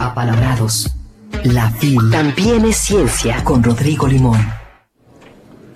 Apalabrados. 0.00 0.90
La 1.44 1.70
FIL 1.70 1.98
también 2.10 2.64
es 2.64 2.78
ciencia 2.78 3.44
con 3.44 3.62
Rodrigo 3.62 4.06
Limón. 4.08 4.38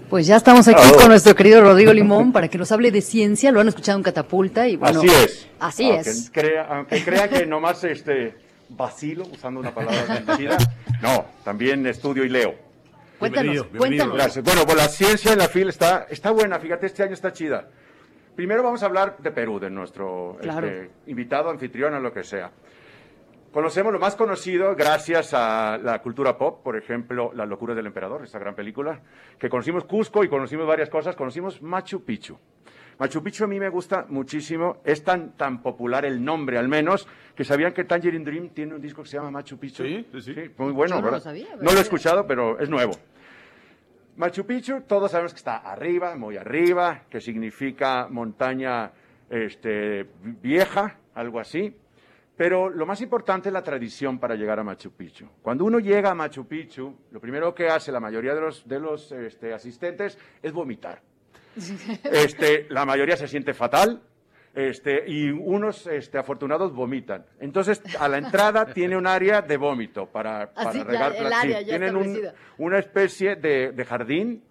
Pues 0.08 0.26
ya 0.26 0.36
estamos 0.36 0.66
aquí 0.66 0.82
con 0.96 1.08
nuestro 1.08 1.34
querido 1.34 1.60
Rodrigo 1.60 1.92
Limón 1.92 2.33
para 2.33 2.49
que 2.49 2.57
nos 2.57 2.73
hable 2.73 2.91
de 2.91 3.02
ciencia. 3.02 3.52
Lo 3.52 3.60
han 3.60 3.68
escuchado 3.68 3.99
en 3.99 4.02
Catapulta 4.02 4.67
y 4.67 4.76
bueno. 4.76 5.00
Así 5.00 5.08
es. 5.10 5.49
Así 5.60 5.91
aunque 5.91 6.10
es. 6.10 6.31
Crea, 6.33 6.67
aunque 6.71 7.05
crea 7.05 7.29
que 7.29 7.45
nomás 7.45 7.84
este 7.84 8.34
vacilo, 8.71 9.27
usando 9.30 9.61
una 9.61 9.75
palabra 9.75 10.22
mentira, 10.27 10.56
no, 11.02 11.27
también 11.45 11.86
estudio 11.86 12.25
y 12.25 12.30
leo. 12.30 12.54
Cuéntanos, 13.18 13.52
Bienvenido, 13.52 13.64
bienvenido. 13.64 13.79
cuéntanos. 14.06 14.14
Gracias. 14.16 14.45
Bueno, 14.45 14.64
pues 14.64 14.77
la 14.79 14.88
ciencia 14.88 15.32
en 15.34 15.38
la 15.38 15.48
FIL 15.48 15.68
está, 15.68 16.06
está 16.09 16.30
buena, 16.30 16.59
fíjate, 16.59 16.86
este 16.86 17.02
año 17.02 17.12
está 17.12 17.30
chida. 17.30 17.68
Primero 18.34 18.62
vamos 18.62 18.82
a 18.82 18.86
hablar 18.86 19.16
de 19.18 19.30
Perú, 19.30 19.61
de 19.61 19.68
nuestro 19.68 20.38
Claro. 20.41 20.66
este, 20.66 20.91
invitado, 21.09 21.50
anfitrión 21.50 21.93
o 21.93 22.00
lo 22.00 22.12
que 22.12 22.25
sea. 22.25 22.50
Conocemos 23.55 23.93
lo 23.93 24.00
más 24.00 24.16
conocido 24.16 24.75
gracias 24.75 25.32
a 25.32 25.79
la 25.79 26.03
cultura 26.03 26.36
pop, 26.36 26.61
por 26.64 26.76
ejemplo, 26.76 27.31
La 27.36 27.46
locura 27.46 27.72
del 27.72 27.86
emperador, 27.86 28.25
esa 28.25 28.40
gran 28.40 28.57
película, 28.57 29.00
que 29.39 29.49
conocimos 29.49 29.85
Cusco 29.85 30.25
y 30.25 30.29
conocimos 30.29 30.67
varias 30.67 30.90
cosas, 30.90 31.14
conocimos 31.14 31.62
Machu 31.62 32.05
Picchu. 32.05 32.37
Machu 32.98 33.23
Picchu 33.23 33.45
a 33.45 33.47
mí 33.47 33.61
me 33.61 33.69
gusta 33.69 34.07
muchísimo, 34.09 34.79
es 34.85 35.05
tan, 35.05 35.37
tan 35.37 35.62
popular 35.62 36.05
el 36.05 36.25
nombre 36.25 36.59
al 36.59 36.67
menos, 36.67 37.07
que 37.37 37.45
sabían 37.45 37.73
que 37.73 37.85
Tangerine 37.85 38.25
Dream 38.25 38.48
tiene 38.48 38.75
un 38.75 38.81
disco 38.81 39.05
que 39.05 39.09
se 39.11 39.19
llama 39.19 39.31
Machu 39.31 39.57
Picchu. 39.57 39.84
Sí, 39.84 40.05
sí, 40.15 40.21
sí. 40.21 40.34
muy 40.59 40.73
bueno, 40.73 40.97
Yo 40.97 41.01
no 41.03 41.07
lo 41.07 41.12
¿verdad? 41.12 41.21
sabía, 41.21 41.51
no 41.51 41.53
lo 41.53 41.59
¿verdad? 41.61 41.77
he 41.79 41.81
escuchado, 41.83 42.27
pero 42.27 42.59
es 42.59 42.69
nuevo. 42.69 42.91
Machu 44.17 44.45
Picchu, 44.45 44.81
todos 44.81 45.12
sabemos 45.12 45.33
que 45.33 45.39
está 45.39 45.59
arriba, 45.59 46.17
muy 46.17 46.37
arriba, 46.37 47.03
que 47.09 47.21
significa 47.21 48.09
montaña 48.11 48.91
este, 49.31 50.09
vieja, 50.43 50.97
algo 51.15 51.39
así. 51.39 51.77
Pero 52.37 52.69
lo 52.69 52.84
más 52.84 53.01
importante 53.01 53.48
es 53.48 53.52
la 53.52 53.62
tradición 53.62 54.19
para 54.19 54.34
llegar 54.34 54.59
a 54.59 54.65
Machu 54.65 54.91
Picchu. 54.92 55.29
Cuando 55.41 55.65
uno 55.65 55.79
llega 55.79 56.11
a 56.11 56.15
Machu 56.15 56.47
Picchu, 56.48 56.92
lo 57.12 57.20
primero 57.20 57.55
que 57.55 57.69
hace 57.69 57.92
la 57.92 58.00
mayoría 58.00 58.34
de 58.34 58.41
los, 58.41 58.67
de 58.67 58.81
los 58.81 59.12
este, 59.12 59.55
asistentes 59.55 60.19
es 60.42 60.53
vomitar. 60.53 61.00
Este, 62.05 62.67
la 62.70 62.84
mayoría 62.84 63.17
se 63.17 63.28
siente 63.28 63.55
fatal 63.55 64.03
este, 64.55 65.05
y 65.09 65.31
unos 65.31 65.86
este, 65.86 66.19
afortunados 66.19 66.72
vomitan. 66.75 67.25
Entonces, 67.41 67.81
a 68.00 68.09
la 68.09 68.19
entrada 68.19 68.66
tiene 68.75 68.97
un 68.97 69.06
área 69.06 69.41
de 69.42 69.56
vómito 69.56 70.06
para, 70.06 70.53
para 70.53 70.70
Así, 70.70 70.78
ya, 70.78 70.84
regar 70.84 71.14
el 71.16 71.27
pla- 71.27 71.41
área 71.41 71.61
ya 71.61 71.66
Tienen 71.78 71.97
un- 71.97 72.20
una 72.59 72.78
especie 72.78 73.37
de, 73.37 73.70
de 73.72 73.84
jardín. 73.84 74.42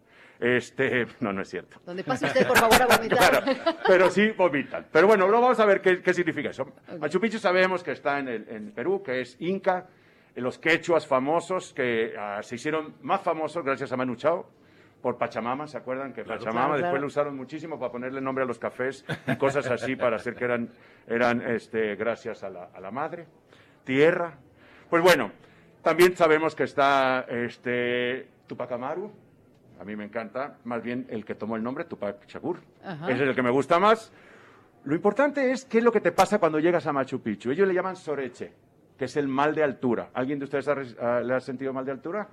Este, 0.44 1.08
no, 1.22 1.31
no 1.31 1.41
es 1.41 1.49
cierto. 1.49 1.80
Donde 1.86 2.03
pase 2.03 2.25
usted, 2.25 2.45
por 2.45 2.58
favor, 2.58 2.81
a 2.81 2.97
vomitar. 2.97 3.17
Claro, 3.44 3.45
pero 3.88 4.09
sí 4.09 4.31
vomitan. 4.31 4.86
Pero 4.91 5.08
bueno, 5.08 5.25
luego 5.27 5.44
vamos 5.44 5.59
a 5.59 5.66
ver 5.66 5.81
qué, 5.81 6.02
qué 6.02 6.13
significa 6.13 6.49
eso. 6.49 6.69
Machu 6.99 7.19
Picchu 7.19 7.39
sabemos 7.39 7.81
que 7.83 7.91
está 7.91 8.19
en, 8.19 8.27
el- 8.27 8.49
en 8.49 8.71
Perú, 8.71 9.02
que 9.02 9.21
es 9.21 9.38
Inca, 9.39 9.88
los 10.36 10.59
quechuas 10.59 11.08
famosos 11.08 11.73
que 11.73 12.14
ah, 12.19 12.39
se 12.44 12.55
hicieron 12.55 12.95
más 13.02 13.21
famosos 13.21 13.64
gracias 13.64 13.91
a 13.94 13.97
Manu 13.97 14.16
Chao 14.16 14.49
por 15.02 15.17
Pachamama, 15.17 15.67
¿se 15.67 15.77
acuerdan? 15.77 16.11
Que 16.14 16.23
Pachamama 16.25 16.67
Claro, 16.67 16.77
después 16.81 17.02
lo 17.02 17.08
usaron 17.08 17.36
muchísimo 17.38 17.77
para 17.80 17.91
ponerle 17.91 18.19
nombre 18.19 18.44
a 18.44 18.47
los 18.47 18.58
cafés 18.59 19.05
y 19.27 19.36
cosas 19.38 19.67
así 19.69 19.95
para 19.95 20.16
hacer 20.17 20.33
que 20.36 20.45
eran, 20.45 20.69
eran 21.08 21.41
este, 21.41 21.95
gracias 21.95 22.44
a 22.44 22.49
la, 22.49 22.64
a 22.73 22.80
la 22.81 22.89
madre. 22.91 23.27
Tierra. 23.83 24.33
Pues 24.89 25.02
bueno, 25.03 25.31
también 25.81 26.16
sabemos 26.17 26.55
que 26.55 26.64
está 26.64 27.25
este, 27.30 28.27
Tupac 28.47 28.71
Amaru, 28.71 29.11
a 29.79 29.83
mí 29.83 29.95
me 29.95 30.05
encanta, 30.05 30.57
más 30.63 30.81
bien 30.81 31.05
el 31.09 31.25
que 31.25 31.35
tomó 31.35 31.55
el 31.55 31.63
nombre, 31.63 31.85
Tupac 31.85 32.27
Shakur. 32.27 32.59
Ajá. 32.83 33.11
Ese 33.11 33.23
es 33.23 33.29
el 33.29 33.35
que 33.35 33.43
me 33.43 33.52
gusta 33.52 33.80
más. 33.80 34.11
Lo 34.85 34.95
importante 34.95 35.52
es 35.52 35.65
qué 35.65 35.77
es 35.77 35.83
lo 35.83 35.91
que 35.91 36.02
te 36.02 36.11
pasa 36.11 36.39
cuando 36.39 36.59
llegas 36.59 36.85
a 36.88 36.93
Machu 36.93 37.21
Picchu. 37.21 37.52
Ellos 37.52 37.67
le 37.67 37.73
llaman 37.73 37.95
soreche, 37.95 38.52
que 38.97 39.05
es 39.05 39.15
el 39.17 39.27
mal 39.27 39.55
de 39.55 39.63
altura. 39.63 40.09
¿Alguien 40.13 40.39
de 40.39 40.45
ustedes 40.45 40.67
ha 40.67 41.21
le 41.21 41.33
ha 41.33 41.39
sentido 41.39 41.71
mal 41.73 41.85
de 41.85 41.91
altura? 41.91 42.27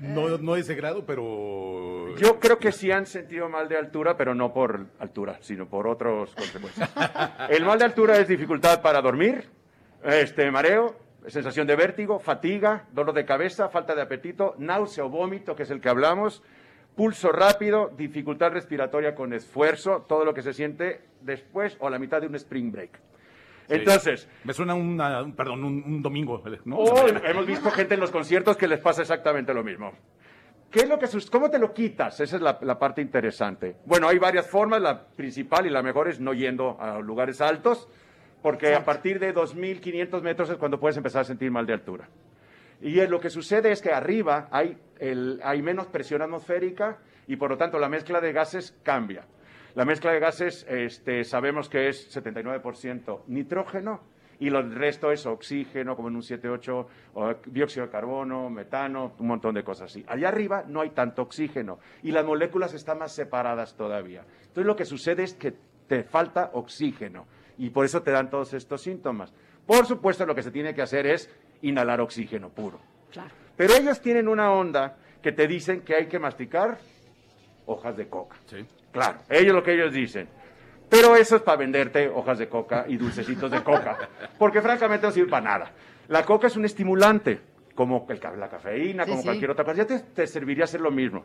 No, 0.00 0.38
no 0.38 0.56
ese 0.56 0.74
grado, 0.74 1.04
pero. 1.04 2.16
Yo 2.16 2.40
creo 2.40 2.58
que 2.58 2.72
sí 2.72 2.90
han 2.90 3.06
sentido 3.06 3.48
mal 3.48 3.68
de 3.68 3.76
altura, 3.76 4.16
pero 4.16 4.34
no 4.34 4.52
por 4.52 4.86
altura, 4.98 5.38
sino 5.40 5.68
por 5.68 5.86
otras 5.86 6.34
consecuencias. 6.34 6.90
El 7.50 7.64
mal 7.64 7.78
de 7.78 7.84
altura 7.84 8.18
es 8.18 8.26
dificultad 8.26 8.80
para 8.80 9.00
dormir, 9.00 9.44
este 10.02 10.50
mareo, 10.50 10.96
sensación 11.26 11.66
de 11.66 11.76
vértigo, 11.76 12.18
fatiga, 12.18 12.86
dolor 12.92 13.14
de 13.14 13.24
cabeza, 13.24 13.68
falta 13.68 13.94
de 13.94 14.02
apetito, 14.02 14.54
náusea 14.58 15.04
o 15.04 15.08
vómito, 15.08 15.54
que 15.54 15.64
es 15.64 15.70
el 15.70 15.80
que 15.80 15.88
hablamos, 15.88 16.42
pulso 16.96 17.30
rápido, 17.32 17.90
dificultad 17.96 18.52
respiratoria 18.52 19.14
con 19.14 19.32
esfuerzo, 19.32 20.04
todo 20.08 20.24
lo 20.24 20.34
que 20.34 20.42
se 20.42 20.52
siente 20.52 21.00
después 21.20 21.76
o 21.80 21.86
a 21.86 21.90
la 21.90 21.98
mitad 21.98 22.20
de 22.20 22.26
un 22.26 22.34
spring 22.34 22.70
break. 22.72 22.98
Entonces, 23.68 24.28
Me 24.44 24.52
suena 24.52 24.74
una, 24.74 25.22
un, 25.22 25.34
perdón, 25.34 25.64
un, 25.64 25.82
un 25.86 26.02
domingo, 26.02 26.42
¿no? 26.64 26.76
Hoy 26.76 27.12
hemos 27.24 27.46
visto 27.46 27.70
gente 27.70 27.94
en 27.94 28.00
los 28.00 28.10
conciertos 28.10 28.56
que 28.56 28.68
les 28.68 28.80
pasa 28.80 29.02
exactamente 29.02 29.54
lo 29.54 29.62
mismo. 29.64 29.92
¿Qué 30.70 30.80
es 30.80 30.88
lo 30.88 30.98
que 30.98 31.06
sus- 31.06 31.30
¿Cómo 31.30 31.50
te 31.50 31.58
lo 31.58 31.72
quitas? 31.72 32.18
Esa 32.20 32.36
es 32.36 32.42
la, 32.42 32.58
la 32.62 32.78
parte 32.78 33.00
interesante. 33.00 33.76
Bueno, 33.86 34.08
hay 34.08 34.18
varias 34.18 34.48
formas. 34.50 34.80
La 34.82 35.06
principal 35.06 35.66
y 35.66 35.70
la 35.70 35.82
mejor 35.82 36.08
es 36.08 36.18
no 36.18 36.32
yendo 36.34 36.76
a 36.80 36.98
lugares 36.98 37.40
altos, 37.40 37.88
porque 38.42 38.74
a 38.74 38.84
partir 38.84 39.18
de 39.20 39.34
2.500 39.34 40.22
metros 40.22 40.50
es 40.50 40.56
cuando 40.56 40.80
puedes 40.80 40.96
empezar 40.96 41.20
a 41.22 41.24
sentir 41.24 41.50
mal 41.50 41.64
de 41.66 41.74
altura. 41.74 42.08
Y 42.82 43.06
lo 43.06 43.20
que 43.20 43.30
sucede 43.30 43.70
es 43.70 43.80
que 43.80 43.92
arriba 43.92 44.48
hay, 44.50 44.76
menos 45.62 45.86
presión 45.86 46.20
atmosférica 46.20 46.98
y 47.28 47.36
por 47.36 47.50
lo 47.50 47.56
tanto 47.56 47.78
la 47.78 47.88
mezcla 47.88 48.20
de 48.20 48.32
gases 48.32 48.76
cambia. 48.82 49.24
La 49.76 49.84
mezcla 49.84 50.10
de 50.10 50.18
gases 50.18 50.66
este, 50.68 51.22
sabemos 51.22 51.68
que 51.68 51.88
es 51.88 52.14
79% 52.14 53.20
nitrógeno 53.28 54.00
y 54.40 54.48
el 54.48 54.74
resto 54.74 55.12
es 55.12 55.24
oxígeno, 55.26 55.94
como 55.94 56.08
en 56.08 56.16
un 56.16 56.22
7-8, 56.22 56.86
o 57.14 57.34
dióxido 57.46 57.86
de 57.86 57.92
carbono, 57.92 58.50
metano, 58.50 59.12
un 59.16 59.28
montón 59.28 59.54
de 59.54 59.62
cosas 59.62 59.92
así. 59.92 60.04
Allá 60.08 60.28
arriba 60.28 60.64
no 60.66 60.80
hay 60.80 60.90
tanto 60.90 61.22
oxígeno 61.22 61.78
y 62.02 62.10
las 62.10 62.24
moléculas 62.24 62.74
están 62.74 62.98
más 62.98 63.12
separadas 63.14 63.76
todavía. 63.76 64.24
Entonces 64.40 64.66
lo 64.66 64.74
que 64.74 64.84
sucede 64.84 65.22
es 65.22 65.34
que 65.34 65.54
te 65.86 66.02
falta 66.02 66.50
oxígeno 66.54 67.26
y 67.58 67.70
por 67.70 67.84
eso 67.84 68.02
te 68.02 68.10
dan 68.10 68.28
todos 68.28 68.54
estos 68.54 68.82
síntomas. 68.82 69.32
Por 69.66 69.86
supuesto, 69.86 70.26
lo 70.26 70.34
que 70.34 70.42
se 70.42 70.50
tiene 70.50 70.74
que 70.74 70.82
hacer 70.82 71.06
es 71.06 71.30
inhalar 71.62 72.00
oxígeno 72.00 72.48
puro. 72.50 72.78
Claro. 73.10 73.30
Pero 73.56 73.74
ellos 73.74 74.00
tienen 74.00 74.28
una 74.28 74.52
onda 74.52 74.96
que 75.22 75.32
te 75.32 75.46
dicen 75.46 75.82
que 75.82 75.94
hay 75.94 76.06
que 76.06 76.18
masticar 76.18 76.78
hojas 77.66 77.96
de 77.96 78.08
coca. 78.08 78.36
Sí. 78.46 78.64
Claro, 78.92 79.18
ellos 79.28 79.54
lo 79.54 79.62
que 79.62 79.72
ellos 79.74 79.92
dicen. 79.92 80.28
Pero 80.88 81.16
eso 81.16 81.36
es 81.36 81.42
para 81.42 81.56
venderte 81.58 82.08
hojas 82.08 82.38
de 82.38 82.48
coca 82.48 82.84
y 82.86 82.96
dulcecitos 82.96 83.50
de 83.50 83.62
coca. 83.62 83.96
Porque 84.38 84.60
francamente 84.60 85.06
no 85.06 85.12
sirve 85.12 85.30
para 85.30 85.44
nada. 85.44 85.70
La 86.08 86.24
coca 86.24 86.48
es 86.48 86.56
un 86.56 86.64
estimulante, 86.66 87.40
como 87.74 88.06
el 88.10 88.20
la 88.38 88.48
cafeína, 88.48 89.04
Sí, 89.04 89.10
como 89.10 89.22
sí. 89.22 89.28
cualquier 89.28 89.50
otra 89.52 89.64
cosa. 89.64 89.76
Ya 89.78 89.86
te, 89.86 90.00
te 90.00 90.26
serviría 90.26 90.64
hacer 90.64 90.80
lo 90.82 90.90
mismo. 90.90 91.24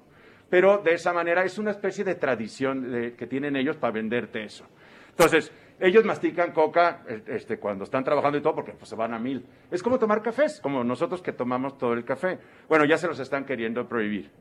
Pero 0.50 0.78
de 0.78 0.94
esa 0.94 1.12
manera 1.12 1.44
es 1.44 1.58
una 1.58 1.72
especie 1.72 2.06
de 2.06 2.16
tradición 2.16 2.90
de- 2.90 3.14
que 3.16 3.28
tienen 3.28 3.58
ellos 3.58 3.76
para 3.76 3.92
venderte 3.92 4.44
eso. 4.46 4.66
Entonces, 5.10 5.52
ellos 5.80 6.06
mastican 6.06 6.52
coca 6.52 7.04
eh, 7.08 7.22
este, 7.28 7.60
cuando 7.60 7.84
están 7.84 8.04
trabajando 8.04 8.38
y 8.38 8.42
todo 8.42 8.56
porque 8.56 8.72
pues, 8.72 8.90
se 8.90 8.96
van 8.96 9.14
a 9.14 9.20
mil. 9.20 9.46
Es 9.70 9.84
como 9.84 10.00
tomar 10.00 10.22
cafés, 10.22 10.60
como 10.62 10.84
nosotros 10.84 11.22
que 11.22 11.34
tomamos 11.34 11.78
todo 11.78 11.94
el 11.94 12.04
café. 12.04 12.40
Bueno, 12.68 12.86
ya 12.86 12.98
se 12.98 13.08
los 13.08 13.20
están 13.20 13.46
queriendo 13.46 13.88
prohibir. 13.88 14.32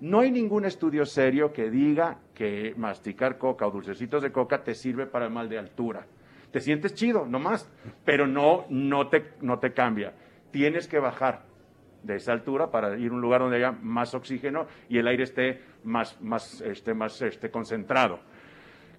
No 0.00 0.20
hay 0.20 0.30
ningún 0.30 0.64
estudio 0.64 1.04
serio 1.04 1.52
que 1.52 1.70
diga 1.70 2.18
que 2.34 2.74
masticar 2.76 3.36
coca 3.36 3.66
o 3.66 3.70
dulcecitos 3.70 4.22
de 4.22 4.32
coca 4.32 4.64
te 4.64 4.74
sirve 4.74 5.06
para 5.06 5.26
el 5.26 5.30
mal 5.30 5.48
de 5.48 5.58
altura. 5.58 6.06
Te 6.50 6.60
sientes 6.60 6.94
chido, 6.94 7.26
no 7.26 7.38
más, 7.38 7.70
pero 8.04 8.26
no, 8.26 8.64
no, 8.70 9.08
te, 9.08 9.34
no 9.42 9.58
te 9.58 9.72
cambia. 9.72 10.14
Tienes 10.50 10.88
que 10.88 10.98
bajar 10.98 11.44
de 12.02 12.16
esa 12.16 12.32
altura 12.32 12.70
para 12.70 12.96
ir 12.98 13.10
a 13.10 13.14
un 13.14 13.20
lugar 13.20 13.42
donde 13.42 13.58
haya 13.58 13.72
más 13.72 14.14
oxígeno 14.14 14.66
y 14.88 14.98
el 14.98 15.06
aire 15.06 15.24
esté 15.24 15.60
más, 15.84 16.20
más, 16.20 16.60
este, 16.62 16.94
más 16.94 17.20
este, 17.22 17.50
concentrado. 17.50 18.20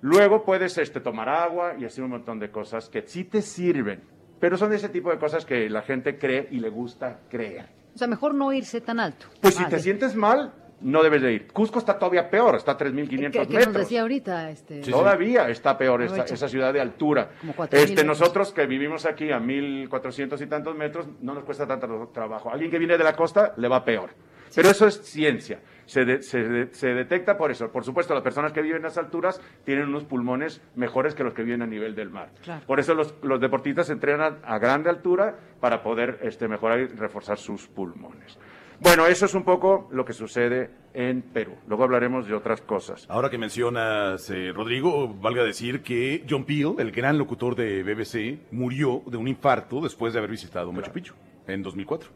Luego 0.02 0.44
puedes 0.44 0.78
este, 0.78 1.00
tomar 1.00 1.30
agua 1.30 1.74
y 1.78 1.86
hacer 1.86 2.04
un 2.04 2.12
montón 2.12 2.40
de 2.40 2.50
cosas 2.50 2.90
que 2.90 3.04
sí 3.04 3.24
te 3.24 3.42
sirven, 3.42 4.02
pero 4.40 4.58
son 4.58 4.72
de 4.72 4.78
ese 4.78 4.90
tipo 4.90 5.12
de 5.12 5.18
cosas 5.20 5.46
que 5.46 5.70
la 5.70 5.84
gente 5.84 6.18
cree 6.18 6.48
y 6.52 6.60
le 6.60 6.70
gusta 6.70 7.20
creer. 7.30 7.66
O 7.94 7.98
sea, 7.98 8.08
mejor 8.08 8.34
no 8.34 8.52
irse 8.54 8.82
tan 8.82 9.00
alto. 9.00 9.28
Pues 9.42 9.54
si 9.56 9.64
Vale. 9.64 9.76
te 9.76 9.82
sientes 9.84 10.16
mal, 10.16 10.54
no 10.80 11.04
debes 11.04 11.22
de 11.22 11.34
ir. 11.34 11.48
Cusco 11.52 11.78
está 11.78 12.00
todavía 12.00 12.30
peor, 12.32 12.56
está 12.56 12.72
a 12.72 12.78
3.500 12.78 13.08
¿Qué, 13.10 13.30
qué 13.32 13.40
metros. 13.40 13.68
nos 13.68 13.74
decía 13.76 14.02
ahorita? 14.02 14.50
Este, 14.50 14.82
Todavía 14.82 15.48
está 15.50 15.78
peor 15.78 16.02
esa, 16.02 16.24
esa 16.24 16.48
ciudad 16.48 16.74
de 16.74 16.82
altura. 16.82 17.30
Como 17.40 17.54
4.000 17.54 17.68
Este, 17.74 17.88
metros. 17.90 18.06
nosotros 18.08 18.52
que 18.54 18.66
vivimos 18.66 19.06
aquí 19.06 19.30
a 19.32 19.40
1.400 19.40 20.42
y 20.42 20.48
tantos 20.48 20.76
metros, 20.76 21.06
no 21.22 21.36
nos 21.36 21.44
cuesta 21.44 21.68
tanto 21.68 22.10
trabajo. 22.12 22.50
Alguien 22.50 22.72
que 22.72 22.80
viene 22.80 22.98
de 22.98 23.04
la 23.04 23.16
costa 23.16 23.54
le 23.58 23.68
va 23.68 23.86
peor. 23.86 24.10
Pero 24.56 24.70
eso 24.70 24.88
es 24.88 25.02
ciencia. 25.04 25.60
Se, 25.86 26.06
de- 26.06 26.22
se 26.22 26.44
de- 26.44 26.74
se 26.74 26.94
detecta 26.94 27.38
por 27.38 27.52
eso. 27.52 27.70
Por 27.72 27.84
supuesto, 27.84 28.14
las 28.14 28.24
personas 28.24 28.54
que 28.54 28.62
viven 28.62 28.82
a 28.84 28.88
las 28.88 28.98
alturas 28.98 29.42
tienen 29.66 29.90
unos 29.90 30.04
pulmones 30.06 30.62
mejores 30.76 31.16
que 31.16 31.24
los 31.24 31.34
que 31.34 31.44
viven 31.44 31.62
a 31.62 31.68
nivel 31.68 31.96
del 31.96 32.10
mar. 32.10 32.30
Claro. 32.44 32.66
Por 32.66 32.80
eso 32.80 32.94
los, 32.94 33.16
los 33.24 33.42
deportistas 33.42 33.88
se 33.88 33.94
entrenan 33.94 34.38
a 34.44 34.58
grande 34.60 34.90
altura 34.90 35.36
para 35.60 35.84
poder 35.84 36.20
este, 36.22 36.48
mejorar 36.48 36.80
y 36.80 36.88
reforzar 36.88 37.38
sus 37.38 37.68
pulmones. 37.68 38.38
Bueno, 38.80 39.06
eso 39.06 39.26
es 39.26 39.36
un 39.36 39.44
poco 39.44 39.88
lo 39.92 40.04
que 40.06 40.14
sucede 40.14 40.72
en 40.94 41.22
Perú. 41.22 41.54
Luego 41.68 41.84
hablaremos 41.84 42.28
de 42.28 42.34
otras 42.34 42.62
cosas. 42.62 43.06
Ahora 43.10 43.30
que 43.30 43.38
mencionas, 43.38 44.28
eh, 44.32 44.52
Rodrigo, 44.56 45.08
valga 45.14 45.44
decir 45.44 45.84
que 45.84 46.26
John 46.28 46.46
Peel, 46.46 46.76
el 46.80 46.92
gran 46.92 47.18
locutor 47.20 47.56
de 47.56 47.84
BBC, 47.84 48.40
murió 48.52 49.04
de 49.06 49.18
un 49.18 49.28
infarto 49.28 49.82
después 49.82 50.14
de 50.14 50.20
haber 50.20 50.32
visitado 50.32 50.72
Machu 50.72 50.92
Picchu. 50.92 51.14
en 51.48 51.62
2004. 51.62 52.10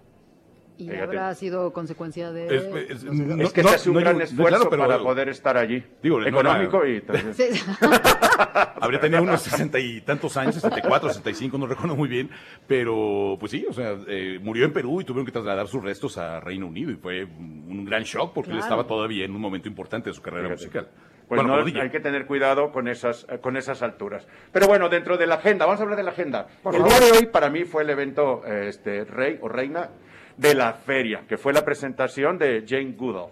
¿Y 0.78 0.86
Fíjate. 0.90 1.04
habrá 1.04 1.34
sido 1.36 1.72
consecuencia 1.72 2.32
de...? 2.32 2.48
Es, 2.54 2.64
es- 2.92 3.04
no- 3.06 3.42
es 3.44 3.54
que 3.54 3.64
no- 3.64 3.70
se 3.70 3.76
hace 3.76 3.90
un 3.90 3.96
no- 3.96 4.02
gran 4.02 4.22
esfuerzo 4.22 4.50
claro, 4.58 4.70
pero 4.70 4.84
para 4.88 5.00
poder 5.00 5.30
estar 5.30 5.56
allí. 5.58 5.82
Digo, 6.04 6.20
no 6.20 6.28
económico 6.28 6.84
era- 6.84 6.98
y 6.98 7.02
también. 7.02 7.34
Sí. 7.34 7.44
Habría 8.82 9.00
tenido 9.00 9.24
unos 9.24 9.42
sesenta 9.42 9.80
y 9.80 10.02
tantos 10.02 10.36
años, 10.38 10.56
64, 10.56 11.10
65, 11.10 11.58
no 11.58 11.66
recuerdo 11.68 11.96
muy 11.96 12.10
bien, 12.10 12.30
pero 12.68 13.38
pues 13.40 13.52
sí, 13.52 13.66
o 13.70 13.74
sea, 13.74 13.96
eh, 14.08 14.40
murió 14.42 14.66
en 14.66 14.74
Perú 14.74 15.02
y 15.02 15.06
tuvieron 15.06 15.26
que 15.26 15.32
trasladar 15.32 15.68
sus 15.68 15.84
restos 15.84 16.18
a 16.18 16.40
Reino 16.40 16.68
Unido 16.68 16.92
y 16.92 16.96
fue 16.96 17.24
un 17.24 17.86
gran 17.86 18.04
shock 18.04 18.34
porque 18.34 18.52
él 18.52 18.58
Claro. 18.58 18.66
estaba 18.66 18.88
todavía 18.88 19.26
en 19.26 19.32
un 19.34 19.42
momento 19.42 19.68
importante 19.68 20.10
de 20.10 20.14
su 20.14 20.22
carrera 20.22 20.50
Fíjate. 20.50 20.62
musical. 20.66 20.88
Pues 21.28 21.42
Bueno, 21.42 21.58
no, 21.58 21.82
hay 21.82 21.90
que 21.90 22.00
tener 22.00 22.28
cuidado 22.28 22.72
con 22.72 22.88
esas, 22.88 23.26
eh, 23.30 23.40
con 23.40 23.58
esas 23.58 23.82
alturas. 23.82 24.28
Pero 24.52 24.68
bueno, 24.68 24.90
dentro 24.90 25.18
de 25.18 25.26
la 25.26 25.36
agenda, 25.36 25.66
vamos 25.66 25.80
a 25.80 25.84
hablar 25.84 25.98
de 25.98 26.04
la 26.04 26.12
agenda. 26.12 26.48
el 26.72 26.84
día 26.84 27.00
de 27.00 27.12
hoy 27.18 27.26
para 27.26 27.50
mí 27.50 27.64
fue 27.64 27.82
el 27.82 27.90
evento 27.90 28.44
eh, 28.46 28.68
este, 28.70 29.06
rey 29.06 29.40
o 29.42 29.50
reina 29.50 29.90
de 30.38 30.54
la 30.54 30.74
feria, 30.74 31.24
que 31.28 31.38
fue 31.38 31.54
la 31.54 31.64
presentación 31.64 32.38
de 32.38 32.64
Jane 32.68 32.94
Goodall. 32.98 33.30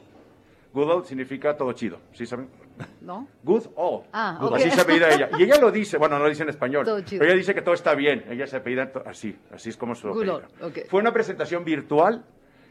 Goodall 0.74 1.06
significa 1.06 1.56
todo 1.56 1.74
chido, 1.74 2.00
¿sí 2.14 2.26
saben? 2.26 2.48
¿No? 3.02 3.28
Good 3.44 3.68
all. 3.76 4.04
Ah, 4.14 4.38
Good 4.42 4.50
ok. 4.50 4.56
Así 4.56 4.72
se 4.72 4.82
apellida 4.82 5.14
ella. 5.14 5.30
Y 5.38 5.44
ella 5.44 5.60
lo 5.60 5.72
dice, 5.72 5.98
bueno, 5.98 6.18
no 6.18 6.24
lo 6.24 6.30
dice 6.30 6.42
en 6.44 6.50
español, 6.50 6.84
Todo 6.86 7.02
chido. 7.02 7.20
pero 7.20 7.32
ella 7.32 7.38
dice 7.38 7.54
que 7.54 7.62
todo 7.62 7.76
está 7.76 7.94
bien. 7.94 8.24
Ella 8.30 8.48
se 8.48 8.58
apellida 8.58 8.92
así, 9.06 9.38
así 9.52 9.70
es 9.70 9.78
como 9.78 9.94
su 9.94 10.08
Good 10.08 10.18
apellido. 10.30 10.44
all, 10.62 10.70
ok. 10.70 10.80
Fue 10.90 11.00
una 11.00 11.14
presentación 11.14 11.64
virtual 11.64 12.24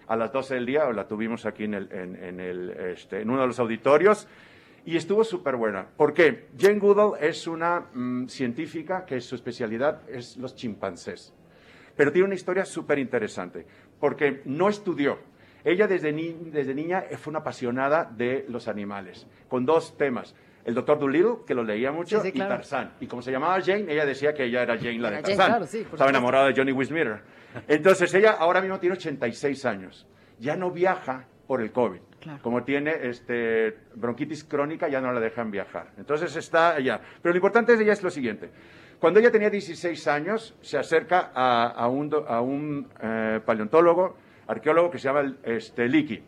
a 0.09 0.17
las 0.17 0.33
12 0.33 0.55
del 0.55 0.67
día, 0.67 0.91
la 0.91 1.07
tuvimos 1.07 1.47
aquí 1.47 1.65
en, 1.65 1.75
el, 1.75 1.93
en, 1.93 2.17
en 2.17 2.41
el, 2.41 2.71
este, 2.71 3.21
en 3.21 3.31
uno 3.31 3.43
de 3.43 3.47
los 3.47 3.59
auditorios. 3.61 4.27
Y 4.85 4.97
estuvo 4.97 5.23
súper 5.23 5.55
buena. 5.55 5.87
¿Por 5.97 6.13
qué? 6.13 6.49
Jane 6.59 6.81
Goodall 6.81 7.13
es 7.23 7.47
una 7.47 7.85
mm, 7.95 8.27
científica 8.27 9.05
que 9.07 9.21
su 9.21 9.37
especialidad 9.37 10.01
es 10.11 10.37
los 10.37 10.57
chimpancés. 10.57 11.33
Pero 11.95 12.11
tiene 12.11 12.25
una 12.27 12.35
historia 12.35 12.65
súper 12.65 12.99
interesante, 12.99 13.65
porque 14.03 14.43
no 14.47 14.69
estudió. 14.69 15.17
Ella 15.63 15.87
desde, 15.87 16.13
ni- 16.13 16.33
desde 16.51 16.75
niña 16.75 17.05
fue 17.19 17.31
una 17.31 17.39
apasionada 17.39 18.05
de 18.05 18.45
los 18.49 18.67
animales, 18.67 19.29
con 19.47 19.65
dos 19.65 19.97
temas. 19.97 20.35
El 20.65 20.75
doctor 20.75 20.99
Dolittle, 20.99 21.37
que 21.47 21.55
lo 21.55 21.63
leía 21.63 21.93
mucho, 21.93 22.21
Sí, 22.21 22.27
sí, 22.27 22.33
claro. 22.33 22.55
y 22.55 22.57
Tarzán. 22.57 22.93
Y 22.99 23.07
como 23.07 23.23
se 23.23 23.31
llamaba 23.31 23.61
Jane, 23.61 23.85
ella 23.93 24.05
decía 24.05 24.35
que 24.35 24.43
ella 24.45 24.63
era 24.65 24.77
Jane 24.77 24.99
la 24.99 25.11
de 25.11 25.19
Era 25.19 25.23
Jane, 25.23 25.37
Tarzán. 25.37 25.47
claro, 25.53 25.67
sí, 25.67 25.79
Estaba 25.93 26.11
enamorada 26.11 26.47
de 26.49 26.55
Johnny 26.57 26.73
Wismiller. 26.73 27.21
Entonces 27.69 28.13
ella 28.15 28.33
ahora 28.33 28.61
mismo 28.61 28.81
tiene 28.81 28.97
86 28.97 29.65
años. 29.67 30.05
Ya 30.41 30.57
no 30.57 30.73
viaja 30.73 31.27
por 31.47 31.61
el 31.63 31.71
COVID. 31.71 32.01
Claro. 32.19 32.41
Como 32.43 32.65
tiene 32.65 32.95
este, 33.03 33.77
bronquitis 33.95 34.43
crónica, 34.43 34.89
ya 34.89 35.01
no 35.01 35.13
la 35.13 35.21
dejan 35.21 35.53
viajar. 35.53 35.93
Entonces 35.97 36.35
está 36.35 36.75
allá. 36.75 37.01
Pero 37.23 37.33
lo 37.35 37.37
importante 37.37 37.77
de 37.77 37.85
ella 37.85 37.93
es 37.93 38.03
lo 38.03 38.11
siguiente. 38.11 38.51
Cuando 39.03 39.19
ella 39.19 39.33
tenía 39.33 39.51
16 39.51 40.07
años, 40.07 40.55
se 40.61 40.79
acerca 40.79 41.33
a, 41.35 41.67
a 41.71 41.89
un, 41.89 42.09
a 42.29 42.41
un, 42.41 42.89
eh, 43.03 43.41
paleontólogo, 43.45 44.17
arqueólogo 44.47 44.93
que 44.93 44.99
se 44.99 45.09
llama 45.09 45.35
este, 45.43 45.89
Leakey. 45.89 46.23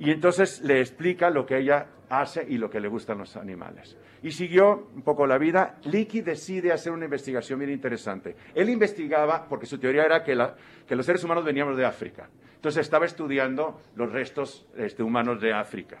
Y 0.00 0.10
entonces 0.10 0.60
le 0.62 0.80
explica 0.80 1.30
lo 1.30 1.46
que 1.46 1.58
ella 1.58 1.86
hace 2.08 2.44
y 2.48 2.58
lo 2.58 2.68
que 2.68 2.80
le 2.80 2.88
gustan 2.88 3.18
los 3.18 3.36
animales. 3.36 3.96
Y 4.24 4.32
siguió 4.32 4.88
un 4.92 5.02
poco 5.02 5.24
la 5.24 5.38
vida. 5.38 5.76
Leakey 5.84 6.22
decide 6.22 6.72
hacer 6.72 6.90
una 6.90 7.04
investigación 7.04 7.60
bien 7.60 7.70
interesante. 7.70 8.34
Él 8.56 8.70
investigaba, 8.70 9.46
porque 9.48 9.66
su 9.66 9.78
teoría 9.78 10.02
era 10.02 10.24
que, 10.24 10.34
la- 10.34 10.56
que 10.88 10.96
los 10.96 11.06
seres 11.06 11.22
humanos 11.22 11.44
veníamos 11.44 11.76
de 11.76 11.86
África. 11.86 12.28
Entonces 12.56 12.80
estaba 12.80 13.06
estudiando 13.06 13.80
los 13.94 14.10
restos 14.10 14.66
este, 14.76 15.04
humanos 15.04 15.40
de 15.40 15.52
África. 15.52 15.98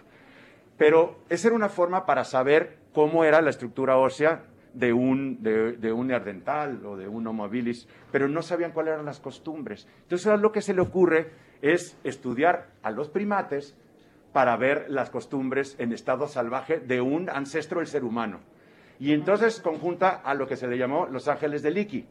Pero 0.76 1.20
esa 1.28 1.46
era 1.46 1.54
una 1.56 1.68
forma 1.68 2.04
para 2.04 2.24
saber 2.24 2.78
cómo 2.92 3.22
era 3.24 3.40
la 3.40 3.50
estructura 3.50 3.96
ósea 3.96 4.42
de 4.74 4.92
un, 4.92 5.42
de, 5.42 5.72
de 5.72 5.92
un 5.92 6.08
neandertal 6.08 6.84
o 6.84 6.96
de 6.96 7.08
un 7.08 7.26
homo 7.26 7.44
habilis, 7.44 7.88
pero 8.10 8.28
no 8.28 8.42
sabían 8.42 8.72
cuáles 8.72 8.94
eran 8.94 9.06
las 9.06 9.20
costumbres. 9.20 9.86
Entonces 10.02 10.40
lo 10.40 10.52
que 10.52 10.62
se 10.62 10.74
le 10.74 10.80
ocurre 10.80 11.30
es 11.62 11.98
estudiar 12.04 12.68
a 12.82 12.90
los 12.90 13.08
primates 13.08 13.76
para 14.32 14.56
ver 14.56 14.86
las 14.88 15.10
costumbres 15.10 15.76
en 15.78 15.92
estado 15.92 16.28
salvaje 16.28 16.78
de 16.78 17.00
un 17.00 17.28
ancestro 17.28 17.78
del 17.80 17.88
ser 17.88 18.04
humano. 18.04 18.40
Y 18.98 19.12
entonces 19.12 19.60
conjunta 19.60 20.20
a 20.22 20.34
lo 20.34 20.46
que 20.46 20.56
se 20.56 20.68
le 20.68 20.76
llamó 20.76 21.06
los 21.06 21.26
ángeles 21.26 21.62
de 21.62 21.70
Leakey, 21.70 22.06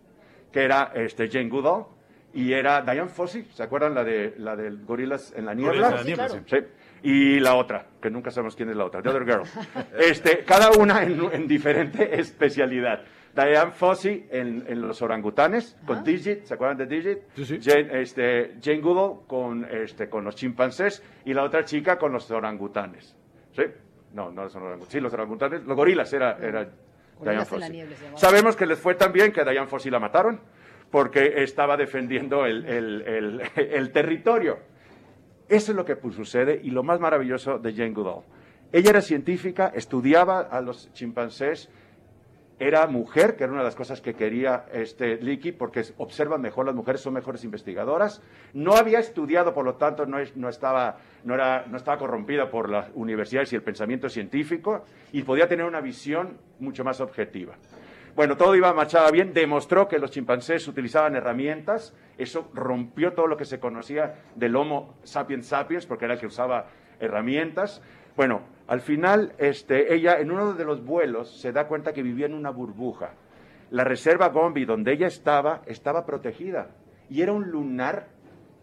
que 0.52 0.64
era 0.64 0.92
este, 0.96 1.30
Jane 1.30 1.50
Goodall 1.50 1.86
y 2.34 2.54
era 2.54 2.82
Diane 2.82 3.10
Fossey, 3.10 3.46
¿se 3.54 3.64
acuerdan 3.64 3.96
la 3.96 4.04
de 4.04 4.36
la 4.38 4.56
del 4.56 4.86
gorilas 4.86 5.34
en 5.36 5.46
la 5.46 5.54
niebla? 5.54 5.90
Gorilas 5.90 5.92
en 5.92 5.98
la 5.98 6.04
niebla, 6.04 6.28
claro. 6.28 6.44
sí. 6.48 6.58
Y 7.02 7.40
la 7.40 7.56
otra, 7.56 7.86
que 8.02 8.10
nunca 8.10 8.30
sabemos 8.32 8.56
quién 8.56 8.70
es 8.70 8.76
la 8.76 8.86
otra, 8.86 9.02
The 9.02 9.10
Other 9.10 9.26
Girl. 9.26 9.44
Este, 9.98 10.40
cada 10.44 10.72
una 10.72 11.04
en, 11.04 11.20
en 11.32 11.48
diferente 11.48 12.20
especialidad. 12.20 13.02
Diane 13.34 13.72
Fossey 13.72 14.28
en, 14.32 14.66
en 14.68 14.82
los 14.82 15.02
orangutanes, 15.02 15.78
con 15.86 16.04
Digit, 16.04 16.44
¿se 16.44 16.54
acuerdan 16.56 16.78
de 16.78 16.88
Digit? 16.88 17.20
Sí, 17.36 17.46
sí. 17.46 17.60
Jane, 17.62 18.02
este, 18.02 18.56
Jane 18.62 18.80
Goodall 18.82 19.26
con, 19.28 19.66
este, 19.72 20.10
con 20.10 20.26
los 20.26 20.36
chimpancés 20.36 21.02
y 21.26 21.34
la 21.34 21.44
otra 21.44 21.64
chica 21.64 21.98
con 21.98 22.12
los 22.12 22.30
orangutanes. 22.32 23.16
¿Sí? 23.56 23.64
No, 24.14 24.32
no 24.32 24.50
son 24.50 24.64
orangutanes. 24.64 24.92
Sí, 24.92 25.00
los 25.00 25.14
orangutanes, 25.14 25.64
los 25.64 25.78
gorilas 25.78 26.12
era, 26.12 26.38
era 26.42 26.68
Diane 27.22 27.46
Fossey. 27.46 27.70
niebla. 27.70 27.96
Sabemos 28.16 28.56
que 28.56 28.66
les 28.66 28.80
fue 28.80 28.96
tan 28.96 29.14
bien 29.14 29.32
que 29.32 29.42
a 29.42 29.46
Diane 29.46 29.68
Fossey 29.68 29.92
la 29.92 30.00
mataron 30.00 30.42
porque 30.90 31.44
estaba 31.44 31.78
defendiendo 31.78 32.46
el, 32.46 32.66
el- 32.66 33.02
el- 33.04 33.42
el 33.56 33.92
territorio. 33.92 34.58
Eso 35.50 35.72
es 35.72 35.76
lo 35.76 35.84
que 35.84 35.96
pues, 35.96 36.16
sucede 36.16 36.62
y 36.64 36.70
lo 36.70 36.84
más 36.84 37.00
maravilloso 37.00 37.58
de 37.58 37.74
Jane 37.74 37.92
Goodall. 37.92 38.24
Ella 38.72 38.92
era 38.92 39.02
científica, 39.02 39.72
estudiaba 39.76 40.42
a 40.42 40.62
los 40.62 40.94
chimpancés, 40.94 41.70
era 42.60 42.86
mujer, 42.88 43.36
que 43.36 43.46
era 43.46 43.54
una 43.54 43.62
de 43.62 43.68
las 43.68 43.76
cosas 43.76 44.02
que 44.02 44.14
quería 44.14 44.66
este 44.72 45.18
porque 45.58 45.84
observan 45.98 46.42
mejor 46.42 46.66
las 46.66 46.76
mujeres, 46.76 47.02
son 47.02 47.14
mejores 47.14 47.44
investigadoras. 47.44 48.22
No 48.54 48.76
había 48.76 49.00
estudiado, 49.00 49.54
por 49.54 49.66
lo 49.66 49.76
tanto, 49.76 50.06
no, 50.06 50.18
no 50.36 50.50
estaba, 50.50 50.98
no, 51.24 51.34
era, 51.34 51.66
no 51.68 51.78
estaba 51.78 51.98
corrompida 51.98 52.52
por 52.52 52.70
las 52.70 52.92
universidades 52.94 53.52
y 53.54 53.56
el 53.56 53.64
pensamiento 53.64 54.10
científico, 54.10 54.84
y 55.14 55.24
podía 55.24 55.48
tener 55.48 55.66
una 55.66 55.82
visión 55.82 56.38
mucho 56.60 56.84
más 56.84 57.00
objetiva. 57.02 57.56
Bueno, 58.20 58.36
todo 58.36 58.54
iba 58.54 58.74
marchaba 58.74 59.10
bien, 59.12 59.32
demostró 59.32 59.88
que 59.88 59.98
los 59.98 60.12
chimpancés 60.12 60.68
utilizaban 60.68 61.16
herramientas, 61.16 61.96
eso 62.18 62.50
rompió 62.54 63.14
todo 63.14 63.28
lo 63.28 63.38
que 63.38 63.46
se 63.46 63.62
conocía 63.62 64.24
del 64.36 64.58
Homo 64.58 64.96
sapiens 65.04 65.48
sapiens, 65.48 65.86
porque 65.86 66.04
era 66.04 66.16
el 66.16 66.20
que 66.20 66.26
usaba 66.26 66.66
herramientas. 67.00 67.82
Bueno, 68.18 68.42
al 68.68 68.82
final, 68.82 69.32
este, 69.38 69.94
ella 69.94 70.20
en 70.20 70.32
uno 70.32 70.52
de 70.54 70.66
los 70.66 70.84
vuelos 70.84 71.40
se 71.40 71.54
da 71.54 71.70
cuenta 71.70 71.94
que 71.94 72.04
vivía 72.04 72.26
en 72.26 72.34
una 72.34 72.50
burbuja. 72.50 73.12
La 73.72 73.86
reserva 73.86 74.28
Gombi, 74.28 74.66
donde 74.66 74.92
ella 74.92 75.08
estaba, 75.08 75.62
estaba 75.66 76.06
protegida 76.06 76.72
y 77.10 77.22
era 77.22 77.32
un 77.32 77.50
lunar 77.50 78.08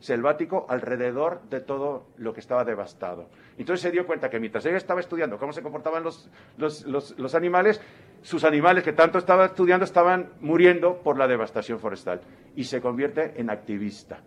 selvático 0.01 0.67
alrededor 0.69 1.41
de 1.49 1.61
todo 1.61 2.09
lo 2.19 2.35
que 2.35 2.41
estaba 2.41 2.65
devastado. 2.65 3.31
Entonces 3.57 3.81
se 3.81 3.91
dio 3.91 4.07
cuenta 4.07 4.29
que 4.29 4.39
mientras 4.39 4.67
ella 4.67 4.77
estaba 4.77 5.01
estudiando 5.01 5.39
cómo 5.39 5.55
se 5.55 5.63
comportaban 5.63 6.05
los, 6.05 6.31
los, 6.59 6.85
los- 6.85 7.19
los 7.19 7.35
animales, 7.35 7.81
sus 8.27 8.43
animales 8.43 8.83
que 8.83 8.93
tanto 8.93 9.19
estaba 9.19 9.47
estudiando 9.47 9.85
estaban 9.85 10.31
muriendo 10.41 11.01
por 11.01 11.17
la 11.17 11.29
devastación 11.29 11.79
forestal 11.79 12.21
y 12.57 12.65
se 12.65 12.81
convierte 12.81 13.41
en 13.41 13.51
activista. 13.51 14.19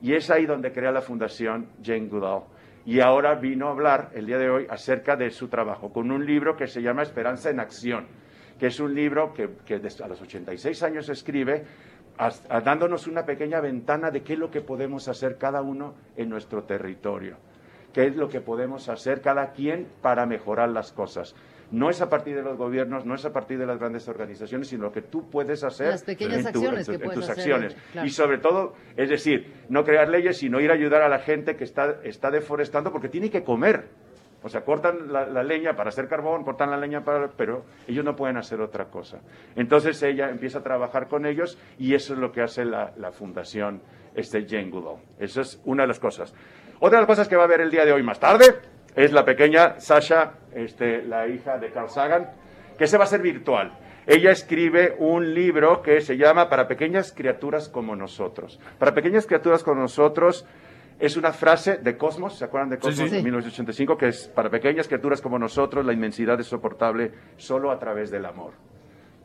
Y 0.00 0.14
es 0.14 0.30
ahí 0.30 0.46
donde 0.46 0.72
crea 0.72 0.90
la 0.92 1.02
fundación 1.02 1.68
Jane 1.84 2.08
Goodall. 2.08 2.44
Y 2.86 3.00
ahora 3.00 3.34
vino 3.34 3.68
a 3.68 3.72
hablar 3.72 4.12
el 4.14 4.24
día 4.24 4.38
de 4.38 4.48
hoy 4.48 4.66
acerca 4.70 5.14
de 5.14 5.28
su 5.28 5.48
trabajo 5.48 5.92
con 5.92 6.10
un 6.10 6.24
libro 6.24 6.56
que 6.56 6.66
se 6.66 6.80
llama 6.80 7.02
Esperanza 7.02 7.50
en 7.50 7.60
Acción, 7.60 8.06
que 8.58 8.68
es 8.68 8.80
un 8.80 8.94
libro 8.94 9.34
que, 9.34 9.56
que 9.66 9.74
a 9.74 10.08
los 10.08 10.22
86 10.22 10.82
años 10.82 11.10
escribe, 11.10 11.66
dándonos 12.64 13.06
una 13.08 13.26
pequeña 13.26 13.60
ventana 13.60 14.10
de 14.10 14.22
qué 14.22 14.32
es 14.32 14.38
lo 14.38 14.50
que 14.50 14.62
podemos 14.62 15.06
hacer 15.06 15.36
cada 15.36 15.60
uno 15.60 15.96
en 16.16 16.30
nuestro 16.30 16.62
territorio, 16.62 17.36
qué 17.92 18.06
es 18.06 18.16
lo 18.16 18.30
que 18.30 18.40
podemos 18.40 18.88
hacer 18.88 19.20
cada 19.20 19.52
quien 19.52 19.86
para 20.00 20.24
mejorar 20.24 20.70
las 20.70 20.92
cosas. 20.92 21.34
No 21.70 21.90
es 21.90 22.00
a 22.00 22.08
partir 22.08 22.34
de 22.34 22.42
los 22.42 22.56
gobiernos, 22.56 23.04
no 23.04 23.14
es 23.14 23.24
a 23.26 23.32
partir 23.32 23.58
de 23.58 23.66
las 23.66 23.78
grandes 23.78 24.08
organizaciones, 24.08 24.68
sino 24.68 24.84
lo 24.84 24.92
que 24.92 25.02
tú 25.02 25.28
puedes 25.28 25.62
hacer 25.64 25.88
Las 25.88 26.02
pequeñas 26.02 26.38
en, 26.46 26.52
tu- 26.52 26.58
acciones 26.60 26.88
en 26.88 26.92
que 26.94 26.98
tu- 26.98 27.04
en 27.04 27.08
puedes 27.10 27.20
tus 27.20 27.30
hacer, 27.30 27.52
acciones. 27.54 27.76
claro. 27.92 28.06
Y 28.06 28.10
sobre 28.10 28.38
todo, 28.38 28.74
es 28.96 29.10
decir, 29.10 29.52
no 29.68 29.84
crear 29.84 30.08
leyes, 30.08 30.38
sino 30.38 30.60
ir 30.60 30.70
a 30.70 30.74
ayudar 30.74 31.02
a 31.02 31.08
la 31.10 31.18
gente 31.18 31.56
que 31.56 31.64
está, 31.64 31.96
está 32.04 32.30
deforestando 32.30 32.90
porque 32.90 33.08
tiene 33.10 33.28
que 33.30 33.44
comer. 33.44 33.86
O 34.42 34.48
sea, 34.48 34.60
cortan 34.64 35.12
la, 35.12 35.26
la 35.26 35.42
leña 35.42 35.74
para 35.74 35.88
hacer 35.88 36.06
carbón, 36.08 36.44
cortan 36.44 36.70
la 36.70 36.76
leña 36.76 37.02
para... 37.04 37.28
pero 37.28 37.64
ellos 37.88 38.04
no 38.04 38.14
pueden 38.14 38.36
hacer 38.36 38.60
otra 38.60 38.84
cosa. 38.86 39.18
Entonces 39.56 40.00
ella 40.04 40.30
empieza 40.30 40.60
a 40.60 40.62
trabajar 40.62 41.08
con 41.08 41.26
ellos 41.26 41.58
y 41.76 41.94
eso 41.94 42.12
es 42.14 42.20
lo 42.20 42.30
que 42.30 42.40
hace 42.42 42.64
la, 42.64 42.92
la 42.96 43.10
fundación 43.10 43.82
este 44.14 44.46
Jane 44.48 44.70
Goodall. 44.70 45.00
Eso 45.18 45.40
es 45.40 45.60
una 45.64 45.82
de 45.82 45.88
las 45.88 45.98
cosas. 45.98 46.32
Otra 46.80 46.98
de 46.98 47.02
las 47.02 47.08
cosas 47.08 47.26
que 47.28 47.34
va 47.34 47.44
a 47.44 47.46
ver 47.48 47.60
el 47.60 47.70
día 47.72 47.84
de 47.84 47.92
hoy 47.92 48.04
más 48.04 48.20
tarde 48.20 48.44
es 48.98 49.12
la 49.12 49.24
pequeña 49.24 49.78
Sasha, 49.78 50.32
este, 50.52 51.04
la 51.04 51.28
hija 51.28 51.56
de 51.56 51.70
Carl 51.70 51.88
Sagan, 51.88 52.32
que 52.76 52.88
se 52.88 52.96
va 52.96 53.04
a 53.04 53.06
hacer 53.06 53.22
virtual. 53.22 53.78
Ella 54.08 54.32
escribe 54.32 54.96
un 54.98 55.34
libro 55.34 55.82
que 55.82 56.00
se 56.00 56.16
llama 56.16 56.48
Para 56.48 56.66
pequeñas 56.66 57.12
criaturas 57.12 57.68
como 57.68 57.94
nosotros. 57.94 58.58
Para 58.76 58.94
pequeñas 58.94 59.24
criaturas 59.24 59.62
como 59.62 59.82
nosotros 59.82 60.44
es 60.98 61.16
una 61.16 61.32
frase 61.32 61.76
de 61.76 61.96
Cosmos, 61.96 62.38
¿se 62.38 62.44
acuerdan 62.44 62.70
de 62.70 62.76
Sí, 62.76 62.82
Cosmos 62.82 63.10
sí. 63.10 63.16
de 63.16 63.22
1985? 63.22 63.96
Que 63.96 64.08
es, 64.08 64.26
para 64.26 64.50
pequeñas 64.50 64.88
criaturas 64.88 65.20
como 65.20 65.38
nosotros, 65.38 65.86
la 65.86 65.92
inmensidad 65.92 66.40
es 66.40 66.48
soportable 66.48 67.12
solo 67.36 67.70
a 67.70 67.78
través 67.78 68.10
del 68.10 68.26
amor. 68.26 68.54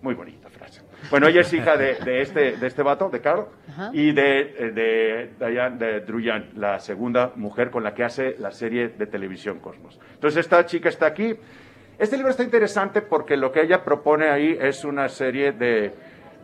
Muy 0.04 0.16
bonita 0.16 0.50
frase. 0.50 0.82
Bueno, 1.10 1.28
ella 1.30 1.40
es 1.42 1.54
hija 1.54 1.78
de, 1.78 1.96
de 1.96 2.22
este, 2.22 2.58
de 2.58 2.68
este 2.68 2.84
vato, 2.84 3.10
de 3.10 3.22
Carl, 3.22 3.46
Ajá. 3.70 3.90
y 3.94 4.12
de, 4.12 4.72
de 4.76 5.30
Diane 5.40 5.78
de 5.78 6.02
Druyan, 6.02 6.50
la 6.58 6.78
segunda 6.80 7.32
mujer 7.38 7.72
con 7.72 7.84
la 7.86 7.94
que 7.94 8.04
hace 8.04 8.36
la 8.38 8.52
serie 8.52 8.90
de 8.90 9.08
televisión 9.08 9.60
Cosmos. 9.60 9.98
Entonces, 10.14 10.42
esta 10.42 10.66
chica 10.66 10.90
está 10.90 11.06
aquí. 11.06 11.34
Este 11.98 12.18
libro 12.18 12.32
está 12.32 12.44
interesante 12.44 13.02
porque 13.02 13.38
lo 13.38 13.54
que 13.54 13.62
ella 13.62 13.82
propone 13.82 14.28
ahí 14.28 14.58
es 14.60 14.84
una 14.84 15.08
serie 15.08 15.54
de, 15.54 15.94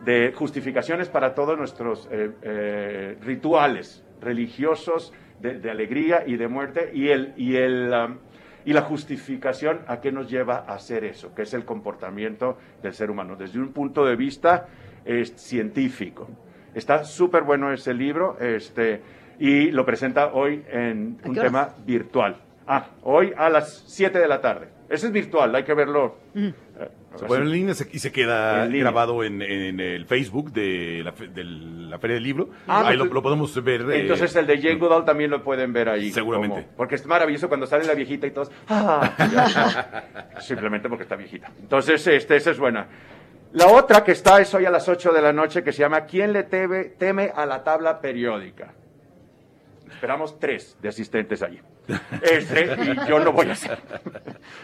de 0.06 0.32
justificaciones 0.32 1.10
para 1.10 1.34
todos 1.34 1.58
nuestros 1.58 2.08
eh, 2.10 2.30
eh, 2.40 3.16
rituales 3.20 4.02
religiosos 4.22 5.12
de, 5.38 5.58
de 5.58 5.70
alegría 5.70 6.22
y 6.26 6.36
de 6.38 6.48
muerte 6.48 6.92
y 6.94 7.08
el, 7.08 7.34
y 7.36 7.56
el 7.56 7.92
um, 7.92 8.18
y 8.64 8.72
la 8.72 8.82
justificación 8.82 9.80
a 9.86 10.00
qué 10.00 10.12
nos 10.12 10.30
lleva 10.30 10.64
a 10.66 10.74
hacer 10.74 11.04
eso, 11.04 11.34
que 11.34 11.42
es 11.42 11.54
el 11.54 11.64
comportamiento 11.64 12.58
del 12.82 12.92
ser 12.92 13.10
humano, 13.10 13.36
desde 13.36 13.58
un 13.58 13.72
punto 13.72 14.04
de 14.04 14.16
vista 14.16 14.66
eh, 15.04 15.24
científico. 15.24 16.28
Está 16.74 17.04
súper 17.04 17.42
bueno 17.42 17.72
ese 17.72 17.94
libro 17.94 18.38
este, 18.38 19.00
y 19.38 19.70
lo 19.70 19.84
presenta 19.84 20.32
hoy 20.32 20.64
en 20.70 21.18
¿A 21.24 21.28
un 21.28 21.34
tema 21.34 21.74
virtual. 21.84 22.36
Ah, 22.66 22.86
hoy 23.02 23.32
a 23.36 23.48
las 23.48 23.84
7 23.88 24.18
de 24.18 24.28
la 24.28 24.40
tarde. 24.40 24.79
Ese 24.90 25.06
es 25.06 25.12
virtual, 25.12 25.54
hay 25.54 25.62
que 25.62 25.72
verlo. 25.72 26.16
eh, 26.34 26.52
Se 27.14 27.24
pone 27.24 27.42
en 27.44 27.50
línea 27.52 27.74
y 27.92 27.98
se 28.00 28.10
queda 28.10 28.64
En 28.66 28.72
grabado 28.78 29.22
en, 29.22 29.40
en 29.40 29.78
el 29.78 30.04
Facebook 30.04 30.50
de 30.52 31.02
la, 31.04 31.12
fe- 31.12 31.28
de 31.28 31.44
la 31.44 31.96
Feria 32.00 32.14
del 32.14 32.24
Libro. 32.24 32.50
Ah, 32.66 32.88
Ahí 32.88 32.96
lo, 32.96 33.04
pues, 33.04 33.14
lo 33.14 33.22
podemos 33.22 33.62
ver. 33.62 33.82
eh, 33.82 34.00
Entonces 34.00 34.34
el 34.34 34.46
de 34.48 34.60
Jane 34.60 34.74
Goodall 34.80 35.04
también 35.04 35.30
lo 35.30 35.44
pueden 35.44 35.72
ver 35.72 35.88
ahí. 35.90 36.10
Seguramente. 36.10 36.62
como- 36.64 36.76
porque 36.76 36.96
es 36.96 37.06
maravilloso 37.06 37.46
cuando 37.48 37.66
sale 37.66 37.84
la 37.84 37.94
viejita 37.94 38.26
y 38.26 38.32
todos. 38.32 38.50
"Ah", 38.68 39.14
ya. 39.32 40.40
Simplemente 40.40 40.88
porque 40.88 41.04
está 41.04 41.14
viejita. 41.14 41.52
Entonces, 41.60 42.04
este, 42.08 42.34
esa 42.34 42.50
es 42.50 42.58
buena. 42.58 42.88
La 43.52 43.68
otra 43.68 44.02
que 44.02 44.10
está 44.12 44.40
es 44.40 44.52
hoy 44.54 44.64
a 44.64 44.70
las 44.70 44.88
8 44.88 45.12
de 45.12 45.22
la 45.22 45.32
noche 45.32 45.62
que 45.62 45.70
se 45.72 45.80
llama 45.80 46.00
¿Quién 46.04 46.32
le 46.32 46.42
teme, 46.44 46.84
teme 46.98 47.30
a 47.34 47.46
la 47.46 47.62
tabla 47.62 48.00
periódica? 48.00 48.74
Esperamos 49.88 50.38
tres 50.40 50.76
de 50.82 50.88
asistentes 50.88 51.42
allí. 51.42 51.60
Este, 52.22 52.76
y 52.82 53.08
yo 53.08 53.20
no 53.20 53.32
voy 53.32 53.46
a. 53.50 53.56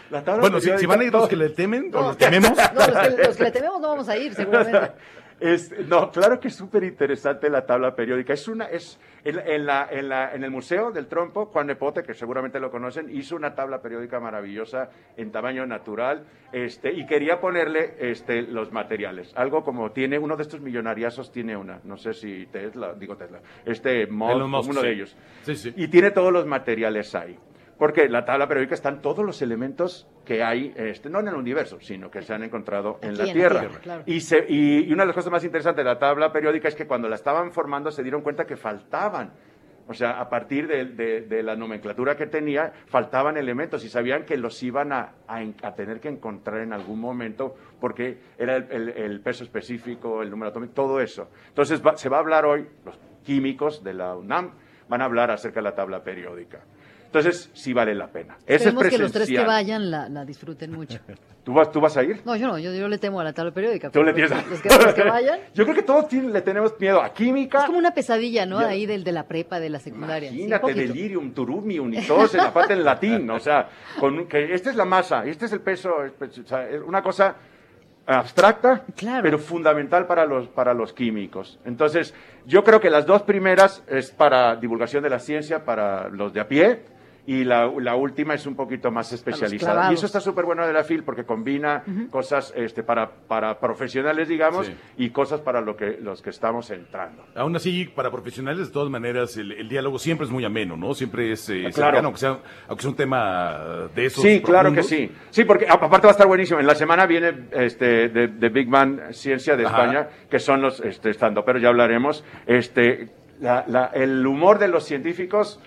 La 0.09 0.23
tabla 0.23 0.41
Bueno, 0.41 0.59
si, 0.59 0.85
van 0.85 1.01
a 1.01 1.03
ir 1.03 1.11
los 1.11 1.27
que 1.27 1.35
le 1.35 1.49
temen 1.49 1.91
o 1.93 2.01
los 2.01 2.17
tememos. 2.17 2.51
No, 2.73 2.87
los 2.87 2.97
que, 2.97 3.23
los 3.23 3.37
que 3.37 3.43
le 3.43 3.51
tememos 3.51 3.81
no 3.81 3.89
vamos 3.89 4.09
a 4.09 4.17
ir, 4.17 4.33
seguramente. 4.33 4.91
No, 5.87 6.11
claro 6.11 6.39
que 6.39 6.47
es 6.47 6.55
súper 6.55 6.83
interesante 6.83 7.49
la 7.49 7.65
tabla 7.65 7.95
periódica. 7.95 8.33
Es 8.33 8.47
una, 8.47 8.65
es 8.65 8.99
en, 9.23 9.39
en 9.39 9.65
la, 9.65 9.87
en, 9.91 10.09
la, 10.09 10.33
en 10.33 10.43
el 10.43 10.49
Museo 10.49 10.91
del 10.91 11.07
Trompo, 11.07 11.45
Juan 11.47 11.67
Nepote, 11.67 12.01
que 12.01 12.13
seguramente 12.13 12.59
lo 12.59 12.71
conocen, 12.71 13.09
hizo 13.15 13.35
una 13.35 13.53
tabla 13.53 13.81
periódica 13.81 14.19
maravillosa 14.19 14.89
en 15.15 15.31
tamaño 15.31 15.65
natural, 15.65 16.25
este, 16.51 16.91
y 16.91 17.05
quería 17.05 17.39
ponerle 17.39 17.95
este, 17.99 18.41
los 18.41 18.71
materiales. 18.71 19.31
Algo 19.35 19.63
como 19.63 19.91
tiene, 19.91 20.17
uno 20.17 20.35
de 20.35 20.43
estos 20.43 20.61
millonariazos 20.61 21.31
tiene 21.31 21.55
una, 21.55 21.81
no 21.83 21.97
sé 21.97 22.13
si 22.13 22.47
Tesla, 22.47 22.93
digo 22.93 23.15
Tesla, 23.15 23.39
este 23.65 24.07
Musk, 24.07 24.69
uno 24.69 24.81
de 24.81 24.87
sí. 24.87 24.95
ellos. 24.95 25.17
Sí, 25.43 25.55
sí. 25.55 25.73
Y 25.75 25.87
tiene 25.89 26.11
todos 26.11 26.33
los 26.33 26.45
materiales 26.45 27.13
ahí. 27.13 27.37
Porque 27.77 28.09
la 28.09 28.25
tabla 28.25 28.47
periódica 28.47 28.73
están 28.73 29.01
todos 29.01 29.23
los 29.23 29.41
elementos 29.41 30.07
que 30.25 30.43
hay, 30.43 30.73
este, 30.75 31.09
no 31.11 31.19
en 31.19 31.27
el 31.27 31.35
universo, 31.35 31.77
sino 31.79 32.09
que 32.09 32.21
se 32.23 32.33
han 32.33 32.43
encontrado 32.43 32.97
en 33.03 33.09
Aquí 33.11 33.17
la 33.17 33.23
en 33.23 33.27
la 33.27 33.33
Tierra. 33.33 33.79
Claro. 33.81 34.03
Y, 34.07 34.19
se- 34.21 34.45
y- 34.49 34.85
y 34.89 34.93
una 34.93 35.03
de 35.03 35.07
las 35.07 35.15
cosas 35.15 35.31
más 35.31 35.43
interesantes 35.43 35.85
de 35.85 35.89
la 35.91 35.99
tabla 35.99 36.31
periódica 36.31 36.67
es 36.67 36.75
que 36.75 36.87
cuando 36.87 37.07
la 37.07 37.15
estaban 37.15 37.51
formando 37.51 37.91
se 37.91 38.01
dieron 38.01 38.21
cuenta 38.21 38.45
que 38.45 38.57
faltaban. 38.57 39.31
O 39.89 39.93
sea, 39.93 40.19
a 40.19 40.27
partir 40.27 40.67
de, 40.67 40.85
de- 40.85 41.21
de 41.21 41.43
la 41.43 41.55
nomenclatura 41.55 42.17
que 42.17 42.25
tenía, 42.25 42.73
faltaban 42.87 43.37
elementos 43.37 43.85
y 43.85 43.89
sabían 43.89 44.25
que 44.25 44.35
los 44.37 44.61
iban 44.63 44.91
a, 44.91 45.13
a 45.27 45.41
en- 45.43 45.55
a 45.61 45.75
tener 45.75 45.99
que 45.99 46.09
encontrar 46.09 46.61
en 46.61 46.73
algún 46.73 46.99
momento 46.99 47.55
porque 47.79 48.17
era 48.39 48.55
el, 48.57 48.67
el- 48.71 48.89
el 48.89 49.21
peso 49.21 49.43
específico, 49.43 50.23
el 50.23 50.29
número 50.31 50.49
atómico, 50.49 50.73
todo 50.73 50.99
eso. 50.99 51.29
Entonces 51.49 51.81
va- 51.85 51.95
se 51.95 52.09
va 52.09 52.17
a 52.17 52.19
hablar 52.21 52.43
hoy, 52.45 52.67
los 52.83 52.99
químicos 53.23 53.83
de 53.83 53.93
la 53.93 54.15
UNAM 54.15 54.51
van 54.89 55.01
a 55.01 55.05
hablar 55.05 55.31
acerca 55.31 55.59
de 55.59 55.63
la 55.65 55.75
tabla 55.75 56.03
periódica. 56.03 56.61
Entonces, 57.19 57.49
sí 57.53 57.73
vale 57.73 57.93
la 57.95 58.07
pena. 58.07 58.37
Ese 58.45 58.69
es 58.69 58.75
que 58.89 58.97
los 58.97 59.11
tres 59.11 59.27
que 59.29 59.39
vayan 59.43 59.89
la, 59.91 60.07
la 60.09 60.25
disfruten 60.25 60.71
mucho. 60.71 60.99
¿Tú 61.43 61.53
vas, 61.53 61.71
¿Tú 61.71 61.79
vas 61.79 61.95
a 61.95 62.03
ir? 62.03 62.21
No, 62.25 62.35
yo 62.35 62.45
no, 62.47 62.57
yo, 62.59 62.73
yo 62.73 62.89
le 62.89 62.97
temo 62.97 63.21
a 63.21 63.23
la 63.23 63.31
tabla 63.31 63.51
periódica. 63.53 63.89
Tú 63.89 64.03
le 64.03 64.11
tienes 64.13 64.31
los, 64.31 64.47
los 64.47 64.61
que, 64.61 64.67
los 64.67 64.93
que 64.93 65.03
vayan. 65.09 65.39
Yo 65.53 65.63
creo 65.63 65.75
que 65.75 65.83
todos 65.83 66.11
le 66.11 66.41
tenemos 66.41 66.77
miedo 66.77 67.01
a 67.01 67.13
química. 67.13 67.59
Es 67.59 67.65
como 67.65 67.77
una 67.77 67.91
pesadilla, 67.93 68.45
¿no? 68.45 68.59
Ya. 68.59 68.67
Ahí 68.67 68.85
del 68.85 69.05
de 69.05 69.13
la 69.13 69.23
prepa, 69.27 69.57
de 69.59 69.69
la 69.69 69.79
secundaria. 69.79 70.29
Sí, 70.29 70.35
un 70.41 70.47
Imagínate, 70.47 70.61
poquito. 70.73 70.93
delirium, 70.93 71.31
turumium 71.33 71.93
y 71.93 72.05
todo 72.05 72.25
eso, 72.25 72.41
aparte 72.41 72.73
en 72.73 72.83
latín, 72.83 73.29
o 73.29 73.39
sea, 73.39 73.69
con, 73.97 74.27
que 74.27 74.53
esta 74.53 74.69
es 74.69 74.75
la 74.75 74.83
masa, 74.83 75.23
este 75.25 75.45
es 75.45 75.53
el 75.53 75.61
peso, 75.61 76.03
es- 76.03 76.11
pues, 76.11 76.37
o 76.37 76.45
sea, 76.45 76.69
es 76.69 76.81
una 76.85 77.01
cosa 77.01 77.35
abstracta, 78.05 78.83
Claro. 78.95 79.21
pero 79.23 79.37
fundamental 79.39 80.05
para 80.07 80.25
los, 80.25 80.47
para 80.49 80.73
los 80.73 80.93
químicos. 80.93 81.59
Entonces, 81.65 82.13
yo 82.45 82.63
creo 82.63 82.79
que 82.79 82.89
las 82.89 83.05
dos 83.05 83.23
primeras 83.23 83.83
es 83.87 84.11
para 84.11 84.55
divulgación 84.55 85.03
de 85.03 85.09
la 85.09 85.19
ciencia, 85.19 85.65
para 85.65 86.07
los 86.09 86.33
de 86.33 86.39
a 86.39 86.47
pie, 86.47 86.81
y 87.27 87.43
la, 87.43 87.69
la 87.81 87.95
última 87.95 88.33
es 88.33 88.45
un 88.47 88.55
poquito 88.55 88.89
más 88.89 89.11
especializada. 89.13 89.91
Y 89.91 89.95
eso 89.95 90.05
está 90.07 90.19
súper 90.19 90.45
bueno 90.45 90.65
de 90.65 90.71
la 90.73 90.83
FIL 90.83 91.03
porque 91.03 91.25
combina 91.25 91.83
cosas 92.09 92.51
este, 92.55 92.81
para, 92.83 93.09
para 93.27 93.59
profesionales, 93.59 94.27
digamos, 94.29 94.65
Sí. 94.67 94.75
y 94.97 95.09
cosas 95.11 95.41
para 95.41 95.61
lo 95.61 95.75
que, 95.75 95.99
los 96.01 96.21
que 96.21 96.29
estamos 96.29 96.71
entrando. 96.71 97.25
Aún 97.35 97.55
así, 97.55 97.85
para 97.85 98.09
profesionales, 98.09 98.67
de 98.67 98.73
todas 98.73 98.89
maneras, 98.89 99.37
el, 99.37 99.51
el 99.51 99.67
diálogo 99.69 99.99
siempre 99.99 100.25
es 100.25 100.31
muy 100.31 100.45
ameno, 100.45 100.75
¿no? 100.77 100.93
Siempre 100.95 101.31
es 101.33 101.47
eh, 101.49 101.63
Claro. 101.73 101.73
cercano, 101.73 102.05
aunque 102.07 102.19
sea, 102.19 102.37
aunque 102.69 102.81
sea 102.81 102.91
un 102.91 102.97
tema 102.97 103.89
de 103.93 104.05
esos. 104.05 104.23
Sí, 104.23 104.41
claro 104.41 104.69
que 104.71 104.79
profundos. 104.81 105.11
sí. 105.11 105.11
Sí, 105.29 105.43
porque 105.45 105.67
aparte 105.69 106.07
va 106.07 106.11
a 106.11 106.15
estar 106.15 106.27
buenísimo. 106.27 106.59
En 106.61 106.65
la 106.67 106.75
semana 106.75 107.05
viene 107.05 107.33
este 107.51 108.07
de, 108.09 108.27
de 108.29 108.49
Big 108.49 108.69
Man 108.69 109.01
Ciencia 109.11 109.57
de 109.57 109.65
Ajá. 109.65 109.77
España, 109.83 110.07
que 110.29 110.39
son 110.39 110.61
los 110.61 110.79
este, 110.79 111.09
estando, 111.09 111.43
pero 111.43 111.59
ya 111.59 111.67
hablaremos. 111.67 112.23
Este, 112.45 113.09
la- 113.41 113.65
la- 113.67 113.91
el 113.93 114.25
humor 114.25 114.59
de 114.59 114.69
los 114.69 114.85
científicos, 114.85 115.59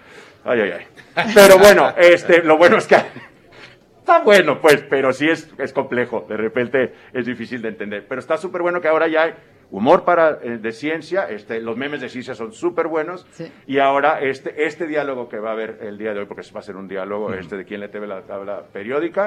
ay, 0.44 0.60
ay, 0.60 0.70
ay. 1.16 1.30
Pero 1.34 1.58
bueno, 1.58 1.92
este, 1.96 2.42
lo 2.42 2.56
bueno 2.56 2.76
es 2.78 2.86
que 2.86 2.96
está 3.98 4.20
bueno, 4.20 4.60
pues, 4.60 4.82
pero 4.88 5.12
sí 5.12 5.28
es, 5.28 5.48
es 5.58 5.72
complejo. 5.72 6.26
De 6.28 6.36
repente 6.36 6.92
es 7.12 7.26
difícil 7.26 7.62
de 7.62 7.68
entender. 7.68 8.06
Pero 8.08 8.20
está 8.20 8.36
súper 8.36 8.62
bueno 8.62 8.80
que 8.80 8.88
ahora 8.88 9.06
ya 9.08 9.22
hay 9.24 9.34
humor 9.70 10.04
para 10.04 10.38
eh, 10.42 10.58
de 10.58 10.72
ciencia. 10.72 11.28
Este, 11.30 11.60
los 11.60 11.76
memes 11.76 12.00
de 12.00 12.08
ciencia 12.08 12.34
son 12.34 12.52
súper 12.52 12.86
buenos. 12.88 13.26
Sí. 13.32 13.50
Y 13.66 13.78
ahora 13.78 14.20
este, 14.20 14.64
este 14.66 14.86
diálogo 14.86 15.28
que 15.28 15.38
va 15.38 15.50
a 15.50 15.52
haber 15.52 15.78
el 15.82 15.98
día 15.98 16.12
de 16.14 16.20
hoy, 16.20 16.26
porque 16.26 16.42
va 16.54 16.60
a 16.60 16.62
ser 16.62 16.76
un 16.76 16.88
diálogo 16.88 17.32
este 17.34 17.56
de 17.56 17.64
quién 17.64 17.80
le 17.80 17.88
teme 17.88 18.06
la 18.06 18.22
tabla 18.22 18.62
periódica, 18.72 19.22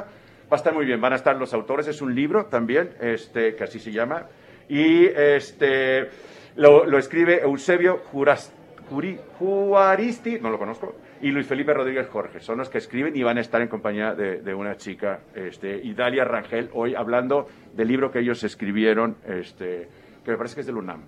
va 0.51 0.51
a 0.51 0.55
estar 0.55 0.73
muy 0.73 0.85
bien. 0.85 0.99
Van 0.99 1.13
a 1.13 1.17
estar 1.17 1.35
los 1.37 1.53
autores, 1.53 1.87
es 1.87 2.01
un 2.01 2.13
libro 2.15 2.45
también, 2.47 2.91
este, 2.99 3.55
que 3.55 3.63
así 3.63 3.79
se 3.79 3.91
llama. 3.91 4.25
Y 4.67 5.05
este 5.05 6.09
lo, 6.55 6.85
lo 6.85 6.97
escribe 6.97 7.41
Eusebio 7.41 7.97
Juras, 8.11 8.53
Juri- 8.89 9.19
Juaristi, 9.39 10.39
no 10.39 10.49
lo 10.49 10.57
conozco, 10.59 10.95
y 11.23 11.31
Luis 11.31 11.47
Felipe 11.47 11.73
Rodríguez 11.73 12.07
Jorge. 12.09 12.39
Son 12.41 12.57
los 12.59 12.69
que 12.69 12.77
escriben 12.77 13.15
y 13.15 13.23
van 13.23 13.37
a 13.37 13.41
estar 13.41 13.61
en 13.61 13.67
compañía 13.69 14.13
de, 14.13 14.41
de 14.41 14.53
una 14.53 14.75
chica, 14.77 15.21
este, 15.33 15.77
y 15.83 15.93
Dalia 15.93 16.25
Rangel, 16.25 16.69
hoy 16.73 16.93
hablando 16.95 17.47
del 17.73 17.87
libro 17.87 18.11
que 18.11 18.19
ellos 18.19 18.43
escribieron, 18.43 19.17
este, 19.27 19.87
que 20.23 20.31
me 20.31 20.37
parece 20.37 20.55
que 20.55 20.61
es 20.61 20.67
del 20.67 20.77
UNAM. 20.77 21.01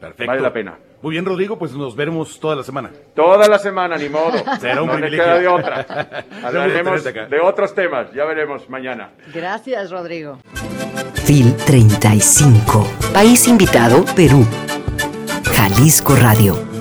Perfecto. 0.00 0.26
Vale 0.26 0.40
la 0.42 0.52
pena. 0.52 0.78
Muy 1.00 1.12
bien, 1.12 1.24
Rodrigo, 1.24 1.56
pues 1.58 1.72
nos 1.74 1.94
veremos 1.94 2.40
toda 2.40 2.56
la 2.56 2.64
semana. 2.64 2.90
Toda 3.14 3.46
la 3.46 3.58
semana, 3.58 3.96
ni 3.96 4.08
modo. 4.08 4.32
Será 4.60 4.82
un 4.82 4.88
no 4.88 4.94
me 4.94 5.00
privilegio. 5.00 5.24
queda 5.24 5.38
de 5.38 5.48
otra. 5.48 6.24
Hablaremos 6.42 7.04
de 7.04 7.40
otros 7.40 7.72
temas. 7.74 8.12
Ya 8.12 8.24
veremos 8.24 8.68
mañana. 8.68 9.10
Gracias, 9.32 9.90
Rodrigo. 9.92 10.38
FIL 11.24 11.54
35. 11.56 12.84
País 13.12 13.46
invitado, 13.46 14.04
Perú. 14.16 14.44
Jalisco 15.52 16.16
Radio. 16.16 16.71